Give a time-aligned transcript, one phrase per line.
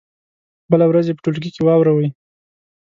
[0.71, 2.07] بله ورځ یې په ټولګي کې واوروئ.